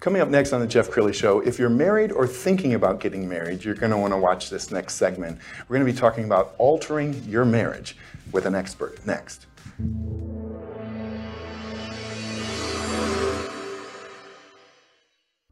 [0.00, 3.28] Coming up next on the Jeff Crilley Show, if you're married or thinking about getting
[3.28, 5.38] married, you're going to want to watch this next segment.
[5.68, 7.98] We're going to be talking about altering your marriage
[8.32, 9.44] with an expert next.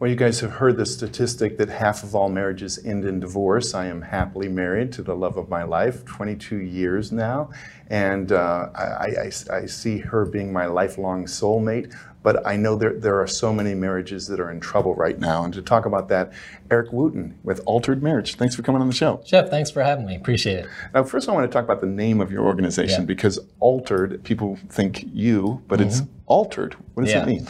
[0.00, 3.74] Well, you guys have heard the statistic that half of all marriages end in divorce.
[3.74, 7.50] I am happily married to the love of my life, 22 years now,
[7.88, 8.82] and uh, I,
[9.22, 11.92] I, I, see her being my lifelong soulmate.
[12.22, 15.42] But I know there, there are so many marriages that are in trouble right now.
[15.42, 16.32] And to talk about that,
[16.70, 18.36] Eric Wooten with Altared Marriage.
[18.36, 19.20] Thanks for coming on the show.
[19.24, 20.14] Jeff, thanks for having me.
[20.14, 20.66] Appreciate it.
[20.94, 23.06] Now, first, I want to talk about the name of your organization yeah.
[23.06, 25.88] because Altered, people think you, but mm-hmm.
[25.88, 26.76] it's Altered.
[26.94, 27.20] What does yeah.
[27.20, 27.48] that mean?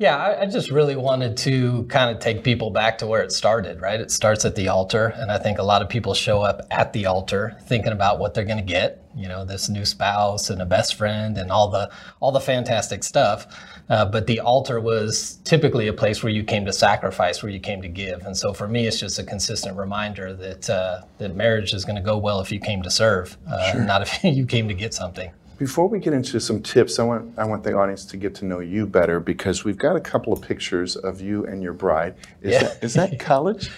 [0.00, 3.32] Yeah, I, I, just really wanted to kind of take people back to where it
[3.32, 4.00] started, right?
[4.00, 6.94] It starts at the altar, and I think a lot of people show up at
[6.94, 10.62] the altar thinking about what they're going to get, you know, this new spouse and
[10.62, 13.46] a best friend and all the all the fantastic stuff.
[13.90, 17.60] Uh, but the altar was typically a place where you came to sacrifice, where you
[17.60, 18.24] came to give.
[18.24, 21.96] And so for me, it's just a consistent reminder that uh, that marriage is going
[21.96, 23.84] to go well if you came to serve, uh, sure.
[23.84, 25.30] not if you came to get something.
[25.60, 28.46] Before we get into some tips, I want I want the audience to get to
[28.46, 32.14] know you better because we've got a couple of pictures of you and your bride.
[32.40, 32.62] Is, yeah.
[32.62, 33.70] that, is that college?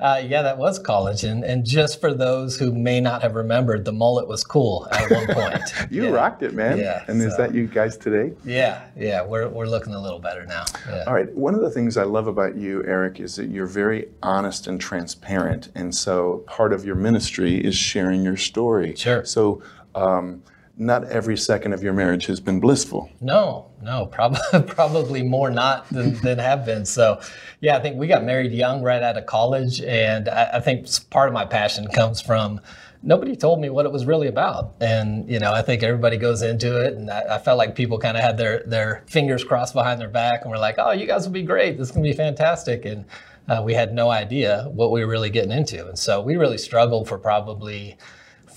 [0.00, 3.84] Uh, yeah, that was college, and and just for those who may not have remembered,
[3.84, 5.62] the mullet was cool at one point.
[5.92, 6.10] you yeah.
[6.10, 6.76] rocked it, man.
[6.76, 7.04] Yeah.
[7.06, 8.34] And so, is that you guys today?
[8.44, 10.64] Yeah, yeah, we're we're looking a little better now.
[10.88, 11.04] Yeah.
[11.06, 11.32] All right.
[11.36, 14.80] One of the things I love about you, Eric, is that you're very honest and
[14.80, 18.96] transparent, and so part of your ministry is sharing your story.
[18.96, 19.24] Sure.
[19.24, 19.62] So.
[19.94, 20.42] Um,
[20.78, 23.10] not every second of your marriage has been blissful.
[23.20, 26.86] No, no, probably probably more not than, than have been.
[26.86, 27.20] So,
[27.60, 30.86] yeah, I think we got married young, right out of college, and I, I think
[31.10, 32.60] part of my passion comes from
[33.02, 34.74] nobody told me what it was really about.
[34.80, 36.94] And, you know, I think everybody goes into it.
[36.94, 40.08] And I, I felt like people kind of had their, their fingers crossed behind their
[40.08, 41.78] back and were like, oh, you guys will be great.
[41.78, 42.84] This is going to be fantastic.
[42.84, 43.04] And
[43.48, 45.86] uh, we had no idea what we were really getting into.
[45.86, 47.96] And so we really struggled for probably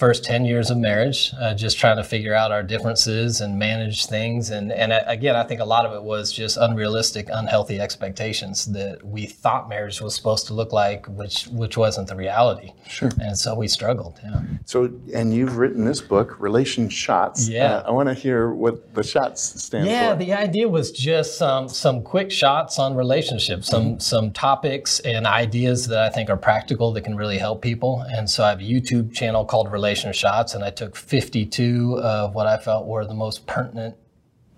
[0.01, 4.07] first 10 years of marriage, uh, just trying to figure out our differences and manage
[4.07, 4.49] things.
[4.49, 8.65] And, and uh, again, I think a lot of it was just unrealistic, unhealthy expectations
[8.71, 12.71] that we thought marriage was supposed to look like, which, which wasn't the reality.
[12.87, 13.11] Sure.
[13.21, 14.19] And so we struggled.
[14.23, 14.41] Yeah.
[14.65, 17.47] So, and you've written this book, Relation Shots.
[17.47, 17.75] Yeah.
[17.75, 20.19] Uh, I want to hear what the shots stand yeah, for.
[20.19, 23.99] Yeah, the idea was just some, some quick shots on relationships, some, mm-hmm.
[23.99, 28.03] some topics and ideas that I think are practical that can really help people.
[28.09, 32.35] And so I have a YouTube channel called Relation shots, and I took 52 of
[32.35, 33.95] what I felt were the most pertinent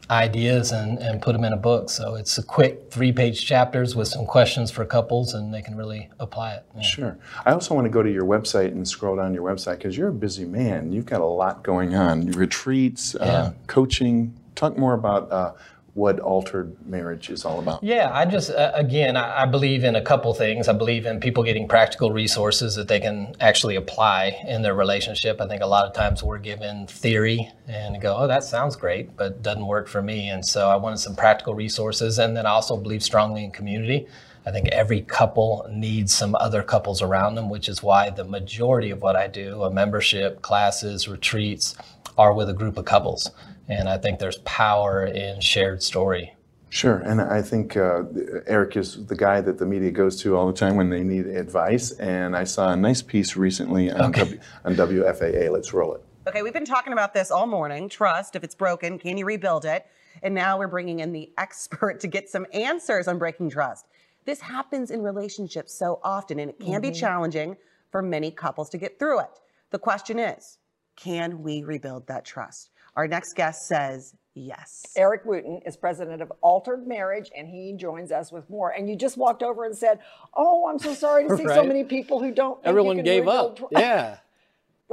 [0.10, 1.90] ideas and, and put them in a book.
[1.90, 5.76] So it's a quick three page chapters with some questions for couples, and they can
[5.76, 6.66] really apply it.
[6.76, 6.82] Yeah.
[6.82, 7.18] Sure.
[7.46, 10.10] I also want to go to your website and scroll down your website because you're
[10.10, 10.92] a busy man.
[10.92, 13.32] You've got a lot going on retreats, uh, yeah.
[13.32, 14.38] uh, coaching.
[14.56, 15.54] Talk more about uh,
[15.94, 17.84] what Altared Marriage is all about.
[17.84, 20.68] Yeah, I just, uh, again, I, I, believe in a couple things.
[20.68, 25.40] I believe in people getting practical resources that they can actually apply in their relationship.
[25.40, 29.16] I think a lot of times we're given theory and go, oh, that sounds great,
[29.16, 30.30] but doesn't work for me.
[30.30, 32.18] And so I wanted some practical resources.
[32.18, 34.08] And then I also believe strongly in community.
[34.48, 38.90] I think every couple needs some other couples around them, which is why the majority
[38.90, 41.76] of what I do, a membership, classes, retreats,
[42.18, 43.30] are with a group of couples.
[43.68, 46.36] And I think there's power in shared story.
[46.70, 48.02] Sure, and I think uh,
[48.48, 51.28] Eric is the guy that the media goes to all the time when they need
[51.28, 51.92] advice.
[51.92, 54.22] And I saw a nice piece recently on, okay.
[54.22, 55.52] w, on WFAA.
[55.52, 56.04] Let's roll it.
[56.28, 57.90] Okay, we've been talking about this all morning.
[57.90, 59.86] Trust, if it's broken, can you rebuild it?
[60.24, 63.86] And now we're bringing in the expert to get some answers on breaking trust.
[64.26, 66.82] This happens in relationships so often, and it can mm-hmm.
[66.82, 67.56] be challenging
[67.92, 69.40] for many couples to get through it.
[69.70, 70.58] The question is
[70.96, 72.72] can we rebuild that trust?
[72.96, 74.86] Our next guest says yes.
[74.96, 78.72] Eric Wooten is president of Altared Marriage, and he joins us with more.
[78.72, 80.00] And you just walked over and said,
[80.36, 81.56] "Oh, I'm so sorry to see right?
[81.56, 83.60] so many people who don't." Everyone gave up.
[83.72, 84.18] yeah.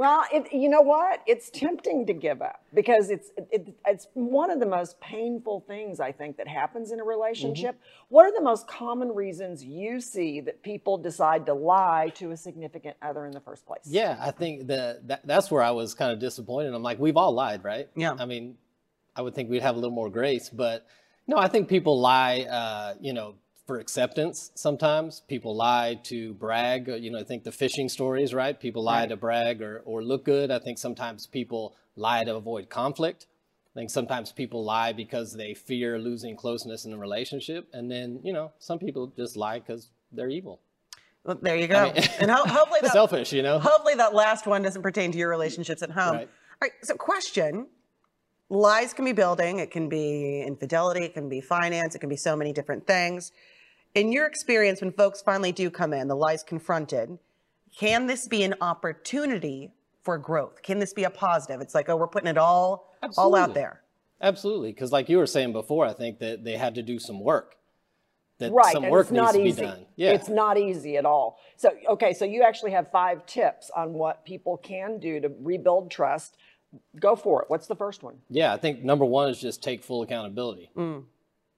[0.01, 1.21] Well, it, you know what?
[1.27, 5.99] It's tempting to give up because it's it, it's one of the most painful things
[5.99, 7.79] I think that happens in a relationship.
[8.09, 12.37] What are the most common reasons you see that people decide to lie to a
[12.37, 13.81] significant other in the first place?
[13.85, 16.73] Yeah, I think that, that that's where I was kind of disappointed.
[16.73, 17.87] I'm like, we've all lied, right?
[17.95, 18.15] Yeah.
[18.17, 18.57] I mean,
[19.15, 20.83] I would think we'd have a little more grace, but
[21.27, 23.35] no, I think people lie, uh, you know,
[23.71, 25.21] for acceptance sometimes.
[25.29, 26.89] People lie to brag.
[26.89, 28.59] uh, You know, I think the fishing stories, right?
[28.59, 30.51] People lie to brag or, or look good.
[30.51, 33.27] I think sometimes people lie to avoid conflict.
[33.73, 37.69] I think sometimes people lie because they fear losing closeness in a relationship.
[37.71, 40.59] And then, you know, some people just lie because they're evil.
[41.23, 41.93] Well, there you go.
[41.93, 43.57] mean- and ho- hopefully that, Selfish, you know?
[43.59, 46.15] hopefully that last one doesn't pertain to your relationships at home.
[46.15, 46.27] Right.
[46.27, 46.71] All right.
[46.83, 47.67] So, question:
[48.49, 49.59] Lies can be building.
[49.59, 51.05] It can be infidelity.
[51.05, 51.95] It can be finance.
[51.95, 53.31] It can be so many different things.
[53.93, 57.17] In your experience, when folks finally do come in, the lies confronted,
[57.77, 59.71] can this be an opportunity
[60.03, 60.61] for growth?
[60.63, 61.61] Can this be a positive?
[61.61, 63.81] It's like, oh, we're putting it all all out there.
[64.21, 67.19] Absolutely, because like you were saying before, I think that they had to do some
[67.19, 67.55] work.
[68.37, 69.61] That Right, some and work it's not needs easy.
[69.61, 69.85] to be done.
[69.95, 71.37] Yeah, It's not easy at all.
[71.57, 75.91] So, okay, so you actually have five tips on what people can do to rebuild
[75.91, 76.37] trust.
[76.99, 77.49] Go for it.
[77.49, 78.15] What's the first one?
[78.29, 78.53] yeah.
[78.53, 80.71] I think number one is just take full accountability.
[80.75, 81.03] Mm.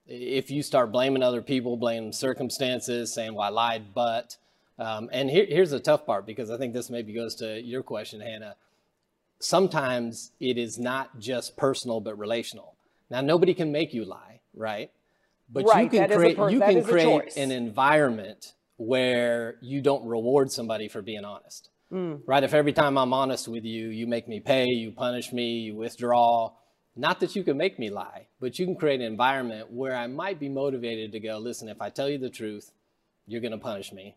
[0.05, 4.37] If you start blaming other people, blaming circumstances, saying, "Well, I lied," but,
[4.77, 7.83] um, and here, here's the tough part because I think this maybe goes to your
[7.83, 8.55] question, Hannah.
[9.39, 12.75] Sometimes it is not just personal but relational.
[13.09, 14.91] Now, nobody can make you lie, right?
[15.49, 19.81] But you can that is a create per- you can create an environment where you
[19.81, 21.69] don't reward somebody for being honest.
[21.89, 22.15] Hmm.
[22.25, 22.43] Right?
[22.43, 25.75] If every time I'm honest with you, you make me pay, you punish me, you
[25.75, 26.51] withdraw.
[26.95, 30.07] Not that you can make me lie, but you can create an environment where I
[30.07, 32.71] might be motivated to go, listen, if I tell you the truth,
[33.25, 34.15] you're going to punish me.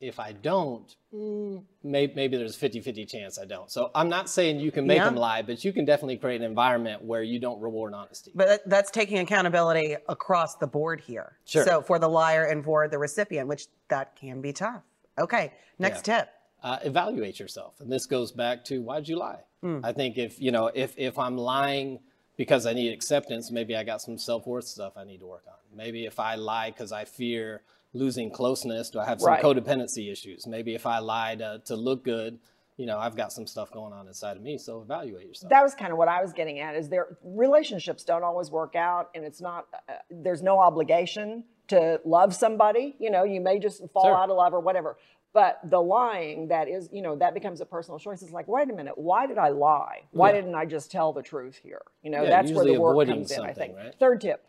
[0.00, 3.70] If I don't, mm, maybe, maybe there's a 50 50 chance I don't.
[3.70, 5.06] So I'm not saying you can make Yeah.
[5.06, 8.30] them lie, but you can definitely create an environment where you don't reward honesty.
[8.34, 11.38] But that's taking accountability across the board here.
[11.46, 11.64] Sure.
[11.64, 14.82] So for the liar and for the recipient, which that can be tough.
[15.18, 15.52] Okay.
[15.78, 16.28] Next tip.
[16.62, 17.74] uh, evaluate yourself.
[17.80, 19.40] And this goes back to why'd you lie?
[19.82, 21.98] I think if you know if if I'm lying
[22.36, 25.44] because I need acceptance, maybe I got some self worth stuff I need to work
[25.48, 25.54] on.
[25.74, 27.62] Maybe if I lie because I fear
[27.92, 29.42] losing closeness, do I have some Right.
[29.42, 30.46] codependency issues?
[30.46, 32.38] Maybe if I lie to, to look good,
[32.76, 34.58] you know, I've got some stuff going on inside of me.
[34.58, 35.48] So evaluate yourself.
[35.48, 36.74] That was kind of what I was getting at.
[36.76, 39.66] Is there relationships don't always work out, and it's not.
[39.88, 42.94] Uh, there's no obligation to love somebody.
[42.98, 44.14] You know, you may just fall Sure.
[44.16, 44.98] out of love or whatever.
[45.36, 48.22] But the lying, that is, you know, that becomes a personal choice.
[48.22, 50.04] It's like, wait a minute, why did I lie?
[50.12, 50.36] Why Yeah.
[50.40, 51.82] didn't I just tell the truth here?
[52.02, 53.42] You know, Yeah, that's where the work comes in.
[53.42, 53.76] I think.
[53.76, 53.94] right?
[54.00, 54.42] Third tip.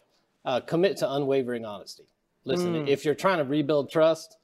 [0.45, 2.06] uh, commit to unwavering honesty.
[2.45, 2.88] Listen, Mm.
[2.88, 4.38] if you're trying to rebuild trust,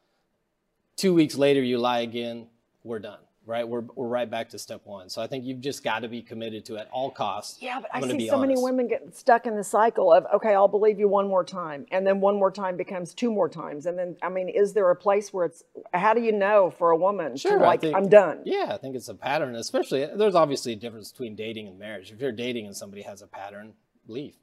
[0.98, 2.50] two weeks later you lie again,
[2.84, 3.68] we're done, right?
[3.68, 5.10] We're, we're right back to step one.
[5.10, 7.62] So I think you've just got to be committed to at all costs.
[7.62, 10.26] Yeah, but I'm I see be so many women get stuck in the cycle of,
[10.34, 11.86] okay, I'll believe you one more time.
[11.92, 13.86] And then one more time becomes two more times.
[13.86, 15.64] And then, I mean, is there a place where it's,
[15.94, 18.42] how do you know for a woman Sure, to I like, think- I'm done?
[18.46, 22.12] Yeah, I think it's a pattern, especially there's obviously a difference between dating and marriage.
[22.12, 23.74] If you're dating and somebody has a pattern,
[24.08, 24.36] leave.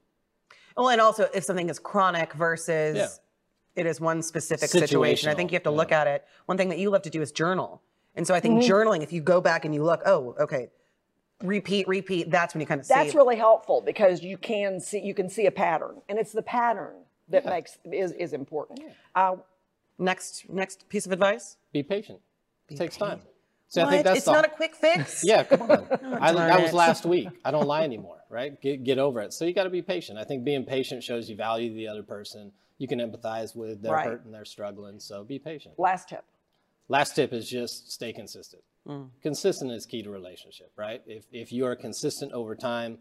[0.77, 3.07] Well, and also if something is chronic versus Yeah.
[3.75, 5.75] it is one specific situation, I think you have to yeah.
[5.77, 6.25] look at it.
[6.45, 7.81] One thing that you love to do is journal.
[8.15, 8.71] And so I think Mm-hmm.
[8.71, 10.69] journaling, if you go back and you look, oh, okay,
[11.43, 12.93] repeat, repeat, that's when you kind of see.
[12.93, 16.01] That's really helpful because you can see, you can see a pattern.
[16.09, 16.93] And it's the pattern
[17.29, 18.81] that makes, is, is important.
[19.15, 19.37] Uh,
[19.97, 21.57] next next piece of advice.
[21.71, 22.19] Be patient.
[22.69, 23.21] It takes time.
[23.67, 23.87] So what?
[23.87, 25.23] I think that's it's the- not a quick fix.
[25.31, 25.87] Yeah, come on.
[26.21, 27.29] I, that was last week.
[27.45, 28.59] I don't lie anymore, right?
[28.61, 29.31] Get, get over it.
[29.33, 30.17] So you got to be patient.
[30.19, 32.51] I think being patient shows you value the other person.
[32.79, 34.07] You can empathize with their Right.
[34.07, 34.99] hurt and their struggling.
[34.99, 35.75] So be patient.
[35.77, 36.25] last tip.
[36.91, 38.61] Last tip is just stay consistent.
[38.85, 39.07] Mm.
[39.23, 41.01] Consistent is key to relationship, right?
[41.07, 42.97] If, if you are consistent over time,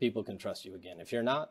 [0.00, 0.98] people can trust you again.
[0.98, 1.50] If you're not,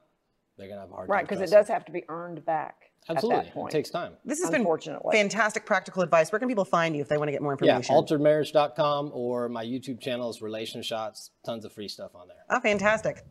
[0.58, 1.26] they're going to have a hard Right, time.
[1.26, 3.40] Right, because it does have to be earned back Absolutely.
[3.42, 3.72] at that point.
[3.74, 4.14] It takes time.
[4.26, 5.16] This has been Unfortunately.
[5.16, 6.32] fantastic practical advice.
[6.32, 7.94] Where can people find you if they want to get more information?
[7.94, 8.20] Yeah, information?
[8.26, 11.30] altaredmarriage.com or my YouTube channel is Relation Shots.
[11.46, 12.38] Tons of free stuff on there.
[12.50, 13.24] oh, fantastic.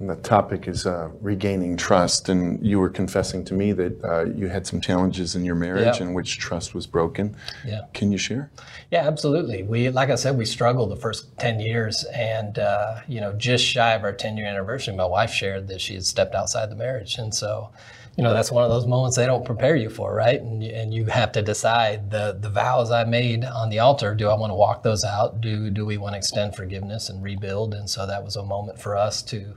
[0.00, 4.24] And the topic is uh, regaining trust, and you were confessing to me that uh,
[4.24, 6.06] you had some challenges in your marriage Yeah.
[6.06, 7.36] in which trust was broken.
[7.64, 7.82] Yeah.
[7.94, 8.50] Can you share?
[8.90, 9.62] Yeah, absolutely.
[9.62, 12.04] We, like I said, we struggled the first 10 years.
[12.12, 15.80] And, uh, you know, just shy of our 10 year anniversary, my wife shared that
[15.80, 17.16] she had stepped outside the marriage.
[17.18, 17.70] And so,
[18.16, 20.40] you know, that's one of those moments they don't prepare you for, right?
[20.40, 24.14] And, you- and you have to decide the, the vows I made on the altar,
[24.14, 25.40] do I want to walk those out?
[25.40, 27.74] Do, do we want to extend forgiveness and rebuild?
[27.74, 29.54] And so that was a moment for us to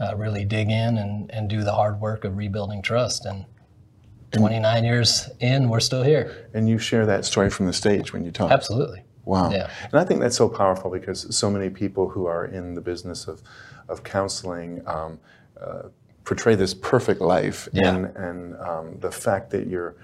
[0.00, 3.24] uh, really dig in and, and do the hard work of rebuilding trust.
[3.24, 3.46] And
[4.32, 6.48] 29 years in, we're still here.
[6.54, 8.50] And you share that story from the stage when you talk.
[8.50, 9.02] Absolutely.
[9.24, 9.50] Wow.
[9.50, 9.70] Yeah.
[9.84, 13.28] And I think that's so powerful because so many people who are in the business
[13.28, 13.42] of,
[13.88, 15.18] of counseling um,
[15.60, 15.88] uh,
[16.24, 17.68] portray this perfect life.
[17.72, 17.94] Yeah.
[17.94, 19.96] And, and um, the fact that you're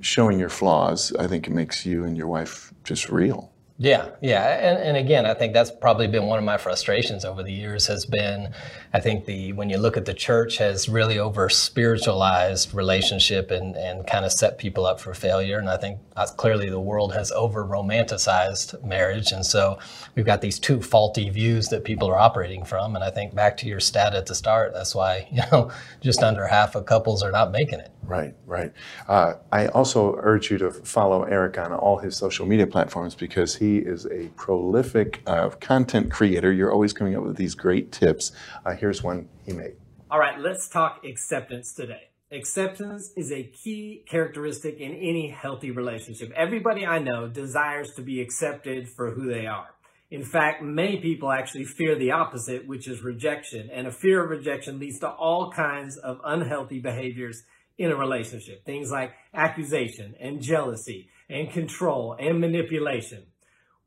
[0.00, 3.52] showing your flaws, I think it makes you and your wife just real.
[3.78, 7.42] Yeah, yeah, and, and again, I think that's probably been one of my frustrations over
[7.42, 7.86] the years.
[7.86, 8.54] Has been,
[8.94, 13.76] I think the when you look at the church has really over spiritualized relationship and
[13.76, 15.58] and kind of set people up for failure.
[15.58, 19.78] And I think uh, clearly the world has over romanticized marriage, and so
[20.14, 22.94] we've got these two faulty views that people are operating from.
[22.94, 26.22] And I think back to your stat at the start, that's why you know just
[26.22, 27.90] under half of couples are not making it.
[28.02, 28.72] Right, right.
[29.08, 33.56] Uh, I also urge you to follow Eric on all his social media platforms because
[33.56, 36.52] he is a prolific uh, content creator.
[36.52, 38.32] You're always coming up with these great tips.
[38.64, 39.74] Uh, here's one he made.
[40.10, 42.10] All right, let's talk acceptance today.
[42.30, 46.32] Acceptance is a key characteristic in any healthy relationship.
[46.34, 49.68] Everybody I know desires to be accepted for who they are.
[50.10, 53.70] In fact, many people actually fear the opposite, which is rejection.
[53.72, 57.42] And a fear of rejection leads to all kinds of unhealthy behaviors
[57.78, 58.64] in a relationship.
[58.64, 63.26] Things like accusation and jealousy and control and manipulation.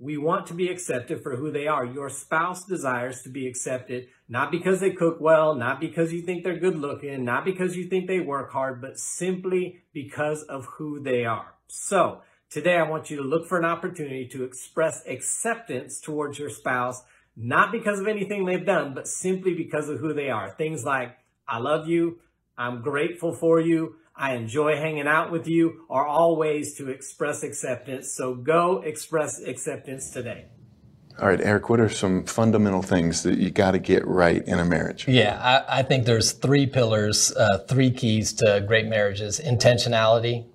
[0.02, 1.84] We want to be accepted for who they are.
[1.84, 6.46] Your spouse desires to be accepted, not because they cook well, not because you think
[6.46, 11.02] they're good looking, not because you think they work hard, but simply because of who
[11.02, 11.54] they are.
[11.68, 16.50] So today I want you to look for an opportunity to express acceptance towards your
[16.50, 17.04] spouse,
[17.36, 20.50] not because of anything they've done, but simply because of who they are.
[20.52, 22.20] Things like, I love you.
[22.58, 23.96] I'm grateful for you.
[24.20, 28.12] I enjoy hanging out with you are all ways to express acceptance.
[28.12, 30.48] So go express acceptance today.
[31.22, 34.60] All right, Eric, what are some fundamental things that you got to get right in
[34.60, 35.08] a marriage?
[35.08, 40.46] Yeah, I, I think there's three pillars, uh, three keys to great marriages: intentionality,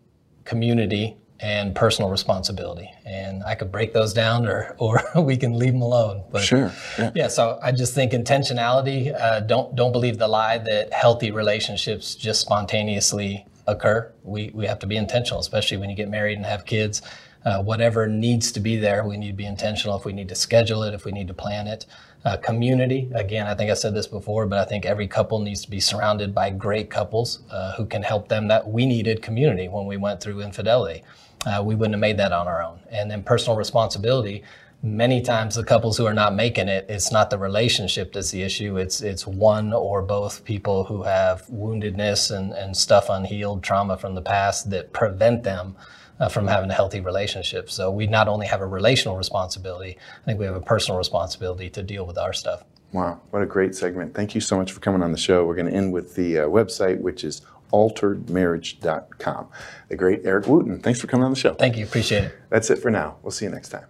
[0.44, 2.90] community, and personal responsibility.
[3.04, 6.24] And I could break those down, or or we can leave them alone.
[6.30, 6.72] But Sure.
[6.98, 7.10] Yeah.
[7.14, 9.14] yeah, so I just think intentionality.
[9.14, 14.12] Uh, don't don't believe the lie that healthy relationships just spontaneously occur.
[14.22, 17.02] We we have to be intentional, especially when you get married and have kids.
[17.44, 19.96] Uh, whatever needs to be there, we need to be intentional.
[19.96, 21.84] If we need to schedule it, if we need to plan it.
[22.24, 23.10] Uh, community.
[23.14, 25.78] Again, I think I said this before, but I think every couple needs to be
[25.78, 28.48] surrounded by great couples uh, who can help them.
[28.48, 31.02] That we needed community when we went through infidelity.
[31.44, 32.80] Uh, we wouldn't have made that on our own.
[32.90, 34.42] And then personal responsibility
[34.84, 38.42] many times the couples who are not making it it's not the relationship that's the
[38.42, 43.96] issue it's it's one or both people who have woundedness and, and stuff unhealed trauma
[43.96, 45.74] from the past that prevent them
[46.20, 50.24] uh, from having a healthy relationship so we not only have a relational responsibility i
[50.26, 52.62] think we have a personal responsibility to deal with our stuff
[52.92, 54.14] Wow, what a great segment.
[54.14, 55.44] Thank you so much for coming on the show.
[55.44, 59.48] We're going to end with the uh, website, which is altaredmarriage.com.
[59.88, 60.78] The great Eric Wooten.
[60.78, 61.54] Thanks for coming on the show.
[61.54, 63.16] thank you appreciate it That's it for now.
[63.22, 63.86] We'll see you next time.